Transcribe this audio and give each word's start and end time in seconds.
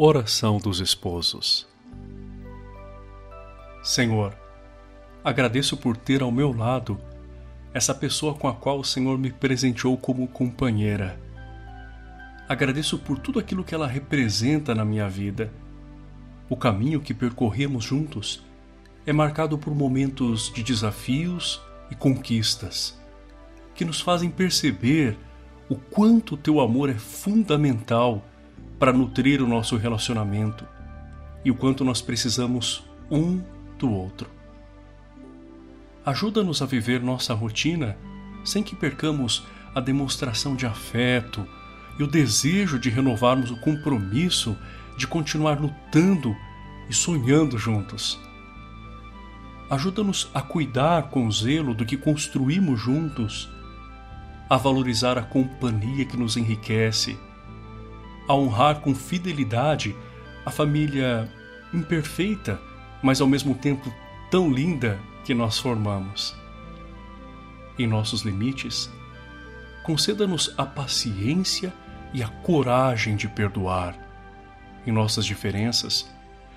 Oração 0.00 0.58
dos 0.58 0.78
Esposos 0.78 1.66
Senhor, 3.82 4.32
agradeço 5.24 5.76
por 5.76 5.96
ter 5.96 6.22
ao 6.22 6.30
meu 6.30 6.52
lado 6.52 7.00
essa 7.74 7.92
pessoa 7.92 8.32
com 8.32 8.46
a 8.46 8.54
qual 8.54 8.78
o 8.78 8.84
Senhor 8.84 9.18
me 9.18 9.32
presenteou 9.32 9.96
como 9.96 10.28
companheira. 10.28 11.18
Agradeço 12.48 12.96
por 12.96 13.18
tudo 13.18 13.40
aquilo 13.40 13.64
que 13.64 13.74
ela 13.74 13.88
representa 13.88 14.72
na 14.72 14.84
minha 14.84 15.08
vida. 15.08 15.52
O 16.48 16.56
caminho 16.56 17.00
que 17.00 17.12
percorremos 17.12 17.82
juntos 17.82 18.46
é 19.04 19.12
marcado 19.12 19.58
por 19.58 19.74
momentos 19.74 20.52
de 20.52 20.62
desafios 20.62 21.60
e 21.90 21.96
conquistas 21.96 22.96
que 23.74 23.84
nos 23.84 24.00
fazem 24.00 24.30
perceber 24.30 25.18
o 25.68 25.74
quanto 25.74 26.36
teu 26.36 26.60
amor 26.60 26.88
é 26.88 26.94
fundamental 26.94 28.22
para 28.78 28.92
nutrir 28.92 29.42
o 29.42 29.46
nosso 29.46 29.76
relacionamento 29.76 30.64
e 31.44 31.50
o 31.50 31.54
quanto 31.54 31.84
nós 31.84 32.00
precisamos 32.00 32.84
um 33.10 33.42
do 33.78 33.90
outro. 33.90 34.30
Ajuda-nos 36.04 36.62
a 36.62 36.66
viver 36.66 37.02
nossa 37.02 37.34
rotina 37.34 37.96
sem 38.44 38.62
que 38.62 38.74
percamos 38.74 39.46
a 39.74 39.80
demonstração 39.80 40.56
de 40.56 40.66
afeto 40.66 41.46
e 41.98 42.02
o 42.02 42.06
desejo 42.06 42.78
de 42.78 42.88
renovarmos 42.88 43.50
o 43.50 43.60
compromisso 43.60 44.56
de 44.96 45.06
continuar 45.06 45.60
lutando 45.60 46.34
e 46.88 46.94
sonhando 46.94 47.58
juntos. 47.58 48.18
Ajuda-nos 49.70 50.30
a 50.32 50.40
cuidar 50.40 51.10
com 51.10 51.30
zelo 51.30 51.74
do 51.74 51.84
que 51.84 51.96
construímos 51.96 52.80
juntos, 52.80 53.50
a 54.48 54.56
valorizar 54.56 55.18
a 55.18 55.22
companhia 55.22 56.06
que 56.06 56.16
nos 56.16 56.36
enriquece 56.36 57.18
a 58.28 58.34
honrar 58.34 58.80
com 58.80 58.94
fidelidade 58.94 59.96
a 60.44 60.50
família 60.50 61.28
imperfeita, 61.72 62.60
mas 63.02 63.20
ao 63.20 63.26
mesmo 63.26 63.54
tempo 63.54 63.92
tão 64.30 64.52
linda 64.52 64.98
que 65.24 65.34
nós 65.34 65.58
formamos. 65.58 66.36
Em 67.78 67.86
nossos 67.86 68.22
limites, 68.22 68.90
conceda-nos 69.84 70.52
a 70.56 70.66
paciência 70.66 71.72
e 72.12 72.22
a 72.22 72.28
coragem 72.28 73.16
de 73.16 73.28
perdoar. 73.28 73.94
Em 74.86 74.92
nossas 74.92 75.24
diferenças, 75.24 76.10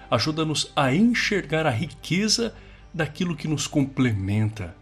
ajuda-nos 0.09 0.71
a 0.75 0.93
enxergar 0.93 1.65
a 1.65 1.69
riqueza 1.69 2.53
daquilo 2.93 3.35
que 3.35 3.47
nos 3.47 3.67
complementa. 3.67 4.75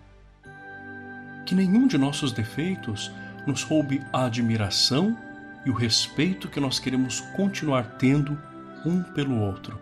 Que 1.45 1.55
nenhum 1.55 1.87
de 1.87 1.97
nossos 1.97 2.31
defeitos 2.31 3.11
nos 3.45 3.63
roube 3.63 4.01
a 4.13 4.25
admiração 4.25 5.17
e 5.65 5.69
o 5.69 5.73
respeito 5.73 6.47
que 6.47 6.59
nós 6.59 6.79
queremos 6.79 7.21
continuar 7.35 7.97
tendo 7.97 8.37
um 8.85 9.03
pelo 9.03 9.39
outro. 9.39 9.79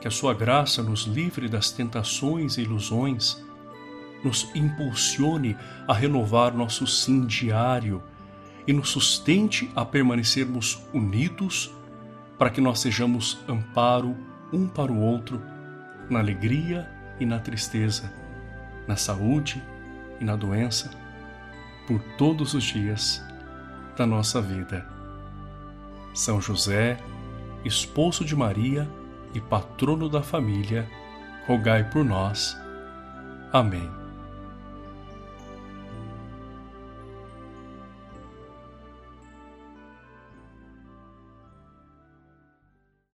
Que 0.00 0.08
a 0.08 0.10
Sua 0.10 0.34
graça 0.34 0.82
nos 0.82 1.02
livre 1.02 1.48
das 1.48 1.70
tentações 1.70 2.58
e 2.58 2.62
ilusões, 2.62 3.42
nos 4.22 4.48
impulsione 4.54 5.56
a 5.86 5.92
renovar 5.92 6.54
nosso 6.54 6.86
sim 6.86 7.26
diário 7.26 8.02
e 8.66 8.72
nos 8.72 8.88
sustente 8.90 9.70
a 9.74 9.84
permanecermos 9.84 10.82
unidos 10.92 11.70
para 12.38 12.50
que 12.50 12.60
nós 12.60 12.80
sejamos 12.80 13.38
amparo 13.48 14.16
um 14.52 14.66
para 14.66 14.90
o 14.90 14.98
outro 14.98 15.40
na 16.08 16.18
alegria 16.18 16.90
e 17.18 17.26
na 17.26 17.38
tristeza, 17.38 18.12
na 18.86 18.96
saúde 18.96 19.62
e 20.20 20.24
na 20.24 20.36
doença, 20.36 20.90
por 21.86 22.00
todos 22.16 22.54
os 22.54 22.64
dias 22.64 23.22
da 23.96 24.06
nossa 24.06 24.40
vida. 24.40 24.86
São 26.12 26.40
José, 26.40 26.98
esposo 27.64 28.24
de 28.24 28.36
Maria 28.36 28.88
e 29.34 29.40
patrono 29.40 30.08
da 30.08 30.22
família, 30.22 30.88
rogai 31.46 31.84
por 31.90 32.04
nós. 32.04 32.56
Amém. 33.52 34.03